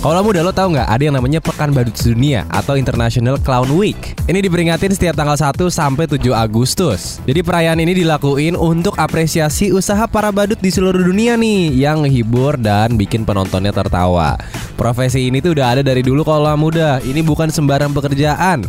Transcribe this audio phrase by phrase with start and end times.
[0.00, 4.16] Kalau muda lo tahu nggak ada yang namanya Pekan Badut Sedunia atau International Clown Week.
[4.24, 7.20] Ini diperingatin setiap tanggal 1 sampai 7 Agustus.
[7.28, 12.56] Jadi perayaan ini dilakuin untuk apresiasi usaha para badut di seluruh dunia nih yang ngehibur
[12.56, 14.40] dan bikin penontonnya tertawa.
[14.80, 17.04] Profesi ini tuh udah ada dari dulu kalau muda.
[17.04, 18.64] Ini bukan sembarang pekerjaan.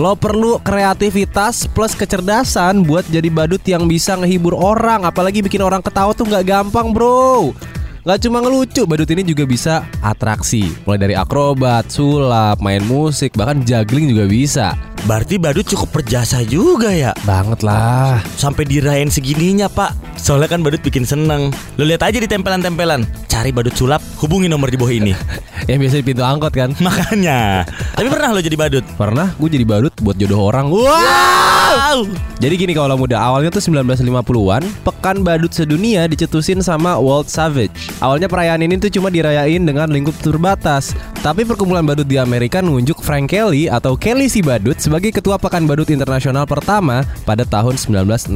[0.00, 5.84] Lo perlu kreativitas plus kecerdasan buat jadi badut yang bisa ngehibur orang Apalagi bikin orang
[5.84, 7.52] ketawa tuh nggak gampang bro
[8.00, 10.72] Gak cuma ngelucu, badut ini juga bisa atraksi.
[10.88, 14.66] Mulai dari akrobat, sulap, main musik, bahkan juggling juga bisa.
[15.04, 17.12] Berarti badut cukup berjasa juga ya?
[17.28, 18.24] Banget lah.
[18.40, 19.92] Sampai dirayain segininya pak.
[20.16, 21.52] Soalnya kan badut bikin seneng.
[21.76, 23.04] Lo lihat aja di tempelan-tempelan.
[23.28, 25.12] Cari badut sulap, hubungi nomor di bawah ini.
[25.68, 26.72] Yang biasa di pintu angkot kan?
[26.80, 27.68] Makanya.
[27.68, 28.84] Tapi pernah lo jadi badut?
[28.96, 30.72] Pernah gue jadi badut buat jodoh orang.
[30.72, 31.59] Wow
[32.40, 37.92] Jadi gini kalau muda Awalnya tuh 1950-an Pekan badut sedunia dicetusin sama Walt Savage.
[38.02, 43.04] Awalnya perayaan ini tuh cuma dirayain dengan lingkup terbatas Tapi perkumpulan badut di Amerika nunjuk
[43.04, 48.32] Frank Kelly atau Kelly si badut sebagai ketua pekan badut internasional pertama pada tahun 1966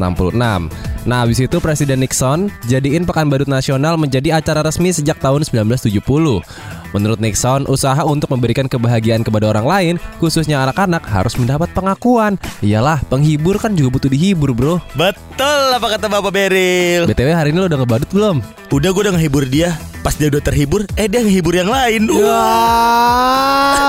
[1.05, 6.84] Nah habis itu Presiden Nixon jadiin pekan badut nasional menjadi acara resmi sejak tahun 1970
[6.95, 12.39] Menurut Nixon, usaha untuk memberikan kebahagiaan kepada orang lain, khususnya anak-anak, harus mendapat pengakuan.
[12.63, 14.79] Iyalah, penghibur kan juga butuh dihibur, bro.
[14.95, 18.39] Betul apa kata Bapak Beril BTW hari ini lo udah ngebadut belum?
[18.71, 19.75] Udah gue udah ngehibur dia
[20.07, 23.83] Pas dia udah terhibur Eh dia ngehibur yang lain Wow.